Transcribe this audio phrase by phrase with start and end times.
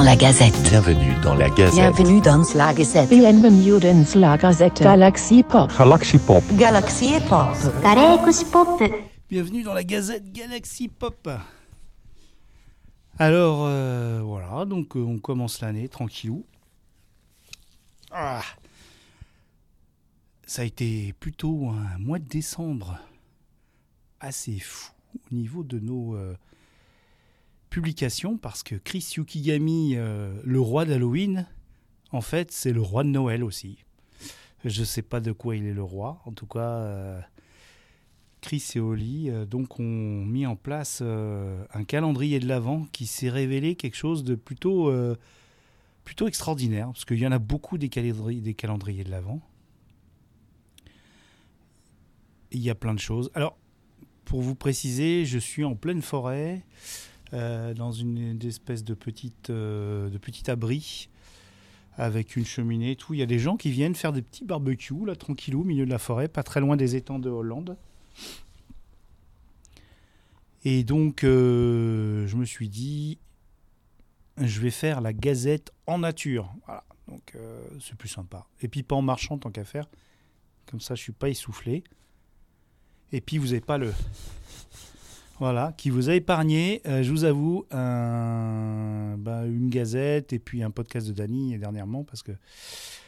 [0.00, 0.58] la Gazette.
[0.62, 1.74] Bienvenue dans la Gazette.
[1.74, 3.10] Bienvenue dans la Gazette.
[3.10, 4.82] Bienvenue dans la Gazette.
[4.82, 5.70] Galaxy Pop.
[5.76, 6.42] Galaxy Pop.
[6.54, 7.48] Galaxy Pop.
[7.82, 8.82] Galaxy Pop.
[9.28, 11.28] Bienvenue dans la Gazette Galaxy Pop.
[13.18, 16.46] Alors, euh, voilà, donc euh, on commence l'année tranquillou.
[18.10, 18.40] Ah.
[20.46, 22.98] Ça a été plutôt un mois de décembre
[24.20, 24.90] assez fou
[25.30, 26.16] au niveau de nos.
[26.16, 26.34] Euh,
[27.72, 31.46] publications parce que Chris Yukigami, euh, le roi d'Halloween,
[32.12, 33.78] en fait c'est le roi de Noël aussi.
[34.64, 36.60] Je ne sais pas de quoi il est le roi, en tout cas.
[36.60, 37.20] euh,
[38.42, 39.46] Chris et Oli euh,
[39.78, 44.34] ont mis en place euh, un calendrier de l'Avent qui s'est révélé quelque chose de
[44.34, 44.92] plutôt,
[46.04, 49.40] plutôt extraordinaire, parce qu'il y en a beaucoup des des calendriers de l'Avent.
[52.50, 53.30] Il y a plein de choses.
[53.34, 53.56] Alors,
[54.26, 56.64] pour vous préciser, je suis en pleine forêt,
[57.32, 61.08] euh, dans une, espèce de petite, euh, petit abri,
[61.96, 63.14] avec une cheminée et tout.
[63.14, 65.84] Il y a des gens qui viennent faire des petits barbecues, là, tranquillou, au milieu
[65.84, 67.76] de la forêt, pas très loin des étangs de Hollande.
[70.64, 73.18] Et donc, euh, je me suis dit,
[74.38, 76.52] je vais faire la gazette en nature.
[76.66, 77.36] Voilà, donc
[77.80, 78.46] c'est plus sympa.
[78.60, 79.86] Et puis pas en marchant tant qu'à faire.
[80.66, 81.82] Comme ça, je suis pas essoufflé.
[83.12, 83.92] Et puis, vous n'avez pas le...
[85.42, 90.70] Voilà, qui vous a épargné, euh, je vous avoue, bah, une gazette et puis un
[90.70, 92.30] podcast de Dany dernièrement parce que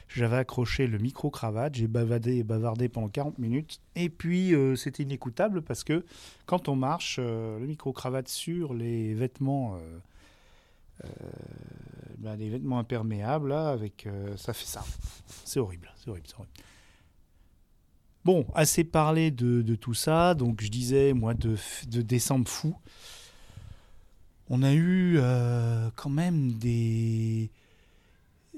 [0.08, 3.80] j'avais accroché le micro-cravate, j'ai bavardé et bavardé pendant 40 minutes.
[3.94, 6.04] Et puis, euh, c'était inécoutable parce que
[6.44, 9.78] quand on marche, euh, le micro-cravate sur les vêtements,
[11.04, 11.06] euh,
[12.36, 14.84] les vêtements imperméables, avec, ça fait ça.
[15.44, 16.52] C'est horrible, c'est horrible, c'est horrible.
[18.24, 20.34] Bon, assez parlé de, tout ça.
[20.34, 21.56] Donc, je disais, mois de,
[22.00, 22.74] décembre fou.
[24.48, 27.50] On a eu euh, quand même des,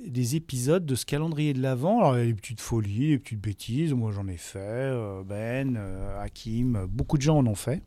[0.05, 1.99] des épisodes de ce calendrier de l'Avent.
[1.99, 3.93] Alors, il y a les petites folies, les petites bêtises.
[3.93, 4.59] Moi, j'en ai fait.
[4.59, 7.83] euh, Ben, euh, Hakim, beaucoup de gens en ont fait.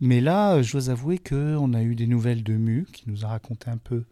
[0.00, 3.28] Mais là, je dois avouer qu'on a eu des nouvelles de Mu qui nous a
[3.28, 4.04] raconté un peu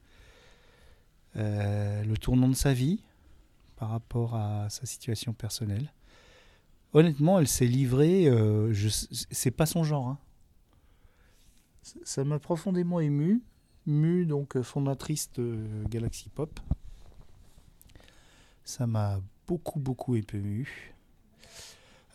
[1.34, 3.00] le tournant de sa vie
[3.80, 5.90] par rapport à sa situation personnelle.
[6.92, 8.28] Honnêtement, elle s'est livrée.
[8.28, 8.74] euh,
[9.30, 10.06] c'est pas son genre.
[10.08, 10.18] hein.
[12.04, 13.42] Ça- m'a profondément ému.
[13.86, 16.60] Mu, donc euh, fondatrice de Galaxy Pop.
[18.64, 20.94] Ça m'a beaucoup, beaucoup ému.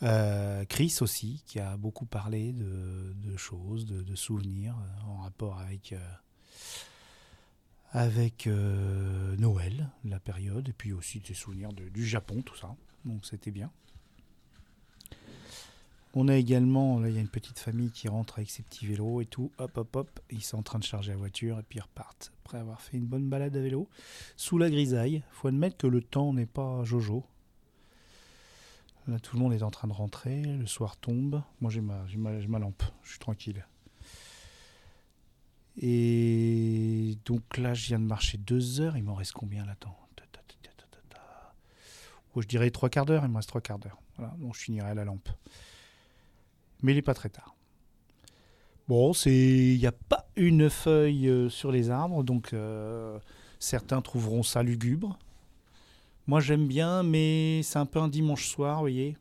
[0.04, 5.94] Euh, Chris aussi, qui a beaucoup parlé de, choses, de, souvenirs euh, en rapport avec,
[7.92, 12.74] avec euh, Noël, la période, et puis aussi des souvenirs du Japon, tout ça.
[13.04, 13.70] Donc c'était bien.
[16.18, 18.86] On a également, là il y a une petite famille qui rentre avec ses petits
[18.86, 21.62] vélos et tout, hop hop hop, ils sont en train de charger la voiture et
[21.62, 23.86] puis ils repartent après avoir fait une bonne balade à vélo
[24.34, 25.22] sous la grisaille.
[25.30, 27.22] Faut admettre que le temps n'est pas jojo.
[29.08, 32.58] Là tout le monde est en train de rentrer, le soir tombe, moi j'ai ma
[32.58, 33.66] lampe, je suis tranquille.
[35.78, 39.96] Et donc là je viens de marcher deux heures, il m'en reste combien là temps
[42.34, 43.98] Oh, Je dirais trois quarts d'heure, il me reste trois quarts d'heure.
[44.18, 45.30] Voilà, donc je finirai à la lampe
[46.82, 47.54] mais il n'est pas très tard.
[48.88, 53.18] Bon, il n'y a pas une feuille euh, sur les arbres, donc euh,
[53.58, 55.18] certains trouveront ça lugubre.
[56.28, 59.16] Moi, j'aime bien, mais c'est un peu un dimanche soir, vous voyez.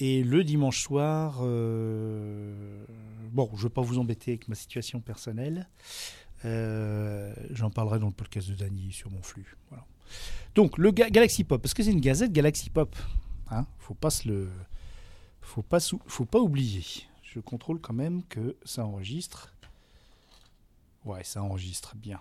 [0.00, 2.84] Et le dimanche soir, euh,
[3.30, 5.68] bon, je ne vais pas vous embêter avec ma situation personnelle.
[6.44, 9.56] Euh, J'en parlerai dans le podcast de Dany sur mon flux.
[9.70, 9.84] Voilà.
[10.54, 12.94] Donc, le Ga- Galaxy Pop, parce que c'est une gazette Galaxy Pop.
[13.50, 14.08] Hein, faut pas
[15.42, 16.84] faut pas, oublier.
[17.22, 19.52] Je contrôle quand même que ça enregistre.
[21.04, 22.20] Ouais, ça enregistre bien.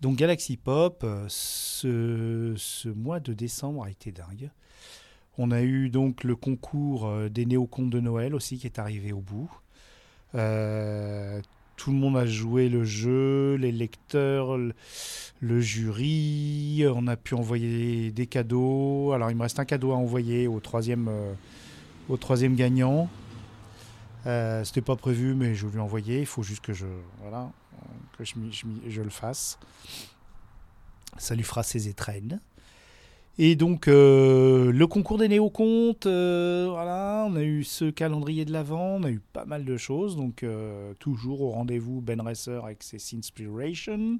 [0.00, 4.50] Donc Galaxy Pop, euh, ce mois de décembre a été dingue.
[5.38, 9.12] On a eu donc le concours euh, des néocontes de Noël aussi qui est arrivé
[9.12, 9.50] au bout.
[10.34, 11.40] Euh,
[11.76, 16.84] tout le monde a joué le jeu, les lecteurs, le, jury.
[16.86, 19.12] On a pu envoyer des cadeaux.
[19.12, 21.32] Alors il me reste un cadeau à envoyer au troisième, euh,
[22.08, 23.08] au troisième gagnant.
[24.26, 26.20] Euh, C'était pas prévu, mais je lui envoyer.
[26.20, 26.86] Il faut juste que je,
[27.20, 27.50] voilà,
[28.16, 28.34] que je,
[28.88, 29.58] je le fasse.
[31.18, 32.40] Ça lui fera ses étrennes.
[33.38, 38.52] Et donc, euh, le concours des néocontes, euh, voilà, on a eu ce calendrier de
[38.52, 40.16] l'Avent, on a eu pas mal de choses.
[40.16, 44.18] Donc, euh, toujours au rendez-vous Ben Racer avec ses Inspiration.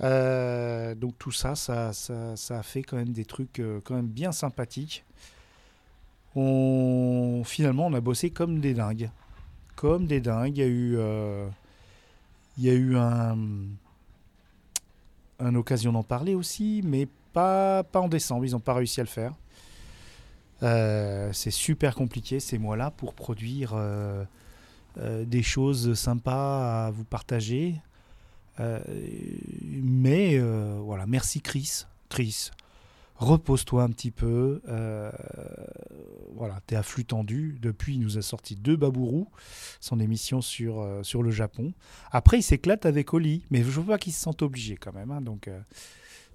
[0.00, 4.08] Euh, donc, tout ça ça, ça, ça a fait quand même des trucs quand même
[4.08, 5.04] bien sympathiques.
[6.34, 9.10] On, finalement, on a bossé comme des dingues.
[9.76, 10.56] comme des dingues.
[10.56, 10.98] Il y a eu,
[12.56, 13.36] il y a eu un,
[15.40, 18.44] une occasion d'en parler aussi, mais pas, pas en décembre.
[18.44, 19.34] Ils n'ont pas réussi à le faire.
[20.62, 24.24] Euh, c'est super compliqué ces mois-là pour produire euh,
[24.98, 27.76] euh, des choses sympas à vous partager.
[29.62, 31.86] Mais voilà, merci Chris.
[32.10, 32.50] Chris,
[33.16, 34.60] repose-toi un petit peu.
[36.34, 37.56] Voilà, t'es à flux tendu.
[37.62, 39.28] Depuis, il nous a sorti deux Babourou,
[39.80, 41.72] son émission sur, sur le Japon.
[42.10, 45.10] Après, il s'éclate avec Oli, mais je pas qu'il se sente obligé quand même.
[45.10, 45.48] hein, donc,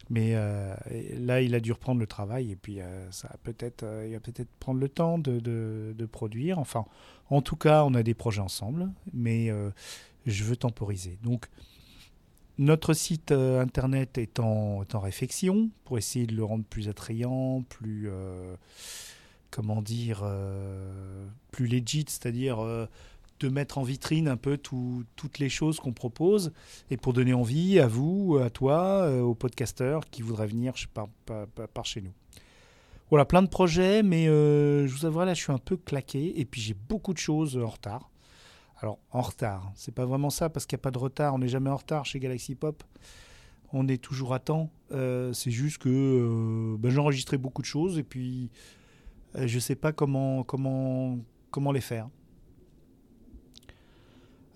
[0.09, 0.75] mais euh,
[1.17, 4.19] là, il a dû reprendre le travail et puis euh, ça peut-être, euh, il va
[4.19, 6.59] peut-être prendre le temps de, de- produire.
[6.59, 6.85] Enfin,
[7.31, 9.51] en tout cas, on a des projets ensemble, mais
[10.27, 11.17] je veux temporiser.
[11.23, 11.47] Donc,
[12.59, 17.63] notre site internet est en, est en réflexion pour essayer de le rendre plus attrayant,
[17.63, 18.07] plus
[19.49, 20.23] comment dire,
[21.51, 22.87] plus legit, c'est-à-dire
[23.39, 26.53] de mettre en vitrine un peu tout- toutes les choses qu'on propose
[26.89, 31.85] et pour donner envie à vous, à toi, euh, aux podcasteurs qui voudraient venir par,
[31.85, 32.13] chez nous.
[33.09, 36.39] Voilà, plein de projets, mais euh, je vous avoue, là, je suis un peu claqué
[36.39, 38.09] et puis j'ai beaucoup de choses en retard.
[38.77, 41.39] Alors, en retard, c'est pas vraiment ça parce qu'il n'y a pas de retard, on
[41.39, 42.83] n'est jamais en retard chez Galaxy Pop.
[43.73, 44.69] On est toujours à temps.
[44.91, 46.91] Euh, c'est juste que euh, ben,
[47.37, 48.49] beaucoup de choses et puis
[49.35, 50.45] je sais pas comment
[51.73, 52.09] les faire.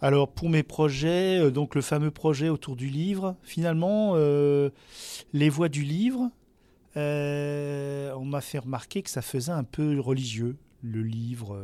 [0.01, 4.69] Alors pour mes projets, euh, donc le fameux projet autour du livre, finalement, euh,
[5.33, 6.31] les voix du livre,
[6.95, 10.57] euh, on m'a fait remarquer que ça faisait un peu religieux.
[10.81, 11.61] Le livre,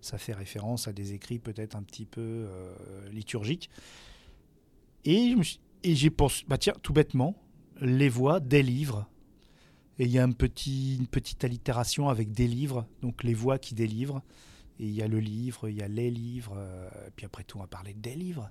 [0.00, 2.48] ça fait référence à des écrits peut-être un petit peu
[3.12, 3.70] liturgiques.
[5.04, 5.36] Et
[5.84, 7.36] j'ai pensé, bah tiens, tout bêtement,
[7.80, 9.06] les voix des livres.
[10.00, 14.22] Et il y a une petite allitération avec des livres, donc les voix qui délivrent.
[14.80, 17.58] Et il y a le livre, il y a les livres, euh, puis après tout,
[17.58, 18.50] on va parler des livres.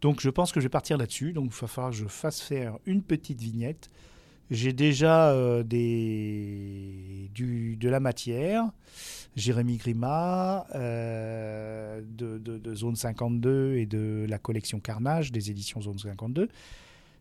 [0.00, 1.32] Donc je pense que je vais partir là-dessus.
[1.32, 3.90] Donc il va falloir que je fasse faire une petite vignette.
[4.50, 8.64] J'ai déjà euh, des, du, de la matière.
[9.36, 15.80] Jérémy Grima, euh, de, de- de Zone 52 et de la collection Carnage des éditions
[15.80, 16.48] Zone 52.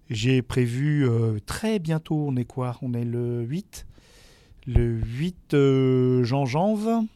[0.10, 1.08] J'ai prévu
[1.46, 2.80] très bientôt, on est quoi?
[2.82, 3.86] On est le 8
[4.66, 7.08] Le 8 euh, janvier.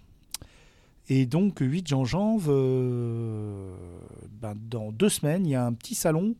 [1.16, 2.18] Et donc, 8 janvier,
[2.48, 3.72] euh,
[4.42, 6.34] ben, dans deux semaines, il y a un petit salon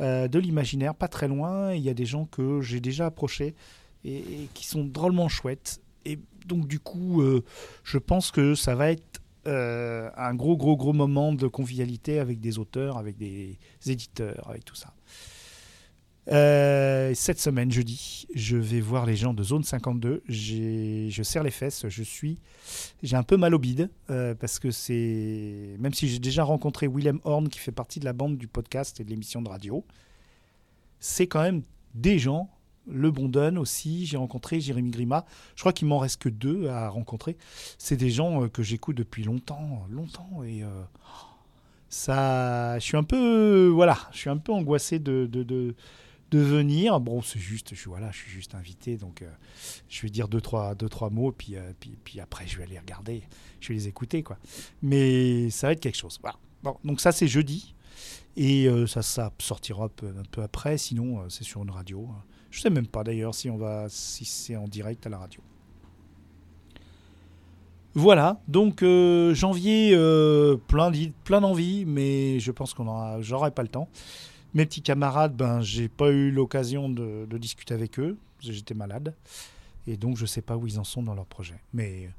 [0.00, 1.72] euh, de l'imaginaire, pas très loin.
[1.72, 3.56] Il y a des gens que j'ai déjà approchés
[4.04, 5.80] et, et qui sont drôlement chouettes.
[6.04, 7.42] Et donc, du coup, euh,
[7.82, 12.38] je pense que ça va être euh, un gros, gros, gros moment de convivialité avec
[12.38, 14.94] des auteurs, avec des éditeurs, avec tout ça.
[16.30, 20.22] Euh, cette semaine, jeudi, je vais voir les gens de Zone 52.
[20.28, 21.84] J'ai- Je serre les fesses.
[21.88, 22.38] Je suis,
[23.02, 26.86] j'ai un peu mal au bide euh, parce que c'est, même si j'ai déjà rencontré
[26.86, 29.84] Willem Horn qui fait partie de la bande du podcast et de l'émission de radio,
[31.00, 31.62] c'est quand même
[31.94, 32.50] des gens.
[32.88, 35.24] Le Bondon aussi, j'ai rencontré Jérémy Grima.
[35.54, 37.36] Je crois qu'il m'en reste que deux à rencontrer.
[37.78, 40.62] C'est des gens euh, que j'écoute depuis longtemps, longtemps et
[41.88, 45.28] ça, je suis un peu, voilà, je suis un peu angoissé de,
[46.32, 46.98] de venir.
[46.98, 49.30] Bon, c'est juste, je suis voilà, je suis juste invité, donc euh,
[49.88, 52.64] je vais dire deux trois, deux trois mots, puis, euh, puis, puis après je vais
[52.64, 53.22] aller regarder,
[53.60, 54.38] je vais les écouter quoi.
[54.80, 56.18] Mais ça va être quelque chose.
[56.22, 56.38] Voilà.
[56.62, 57.74] Bon, donc ça c'est jeudi
[58.36, 60.78] et euh, ça, ça sortira un peu, après.
[60.78, 62.08] Sinon, c'est sur une radio.
[62.50, 65.42] Je sais même pas d'ailleurs si on va, si c'est en direct à la radio.
[67.94, 68.82] Voilà, donc
[69.34, 69.94] janvier,
[70.66, 73.86] plein, d'envie, mais je pense qu'on aura, j'aurai pas le temps.
[74.54, 79.14] Mes petits camarades, ben, j'ai pas eu l'occasion de, discuter avec eux, j'étais malade,
[79.86, 81.60] et donc je sais pas où ils en sont dans leur projet.
[81.72, 82.10] Mais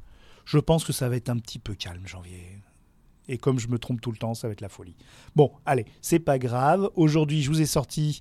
[0.46, 2.60] je pense que ça va être un petit peu calme janvier.
[3.30, 4.96] Et comme je me trompe tout le temps, ça va être la folie.
[5.36, 6.90] Bon, allez, c'est pas grave.
[6.96, 8.20] Aujourd'hui, je vous ai sorti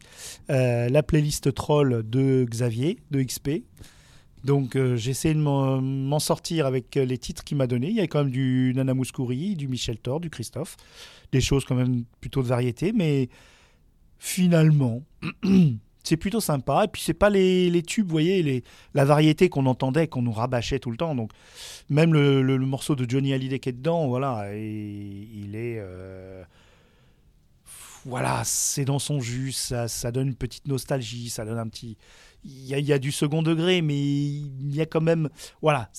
[0.51, 3.65] euh, la playlist troll de Xavier, de XP.
[4.45, 7.89] Donc euh, j'ai essayé de m'en m'en sortir avec euh, les titres qu'il m'a donnés.
[7.89, 10.77] Il y a quand même du Nana Mouskouri, du Michel Thor, du Christophe.
[11.31, 13.29] Des choses quand même plutôt de variété, mais
[14.23, 15.03] finalement,
[16.05, 16.85] c'est plutôt sympa.
[16.85, 18.63] Et puis c'est pas les, les tubes, vous voyez, les,
[18.95, 21.17] la variété qu'on entendait, qu'on nous rabâchait tout le temps.
[21.17, 21.33] Donc
[21.91, 25.79] même le, le- morceau de Johnny Hallyday qui est dedans, voilà, il est...
[25.81, 26.45] euh,
[28.05, 31.97] voilà, c'est dans son jus, ça, ça donne une petite nostalgie, ça donne un petit...
[32.45, 35.31] Il y, a, du second degré, mais il y a quand même...
[35.63, 35.91] Voilà,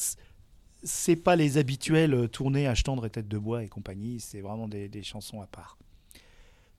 [0.84, 4.68] c'est pas les habituels tournés à Tendre et Tête de Bois et compagnie, c'est vraiment
[4.68, 5.78] des, des chansons à part.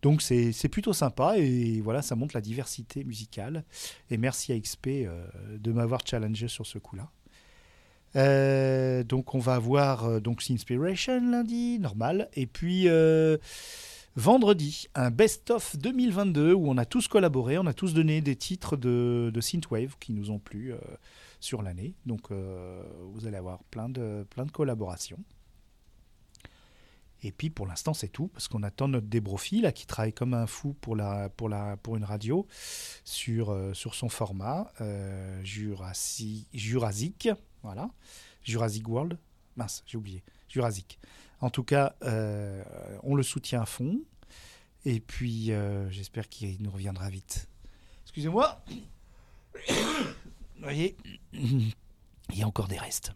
[0.04, 3.64] Donc c'est plutôt sympa et voilà, ça montre la diversité musicale.
[4.10, 7.10] Et merci à XP euh, de m'avoir challengé sur ce coup-là.
[8.16, 12.28] Euh, donc on va avoir euh, donc Inspiration lundi, normal.
[12.34, 13.38] Et puis euh,
[14.14, 18.76] vendredi, un best-of 2022 où on a tous collaboré, on a tous donné des titres
[18.76, 20.74] de, de Synthwave qui nous ont plu
[21.40, 21.94] sur l'année.
[22.04, 25.18] Donc vous allez avoir plein de, plein de collaborations.
[27.24, 30.34] Et puis pour l'instant c'est tout parce qu'on attend notre débrofi là qui travaille comme
[30.34, 32.46] un fou pour la pour la pour une radio
[33.02, 36.46] sur euh, sur son format euh, Jurassic
[37.62, 37.88] voilà.
[38.42, 39.18] Jurassic World.
[39.56, 40.22] Mince j'ai oublié.
[40.48, 40.98] Jurassic.
[41.40, 42.62] En tout cas euh,
[43.02, 44.00] on le soutient à fond.
[44.84, 47.48] Et puis euh, j'espère qu'il nous reviendra vite.
[48.02, 48.62] Excusez-moi.
[49.66, 50.94] Vous voyez
[51.32, 53.12] il y a encore des restes.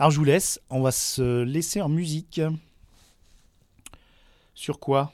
[0.00, 0.60] Alors je vous laisse.
[0.70, 2.40] On va se laisser en musique
[4.58, 5.12] sur quoi?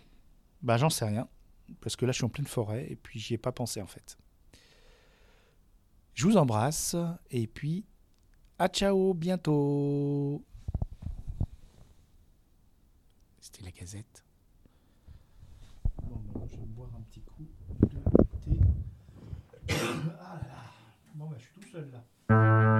[0.62, 1.28] Bah j'en sais rien.
[1.82, 3.86] Parce que là je suis en pleine forêt et puis j'y ai pas pensé en
[3.86, 4.16] fait.
[6.14, 6.96] Je vous embrasse
[7.30, 7.84] et puis
[8.58, 10.42] à ciao bientôt.
[13.38, 14.24] C'était la gazette.
[16.02, 17.46] Bon, maintenant, je vais boire un petit coup
[17.80, 17.86] de
[18.40, 18.60] thé.
[20.20, 20.64] Ah là là.
[21.14, 22.73] Bon bah je suis tout seul là.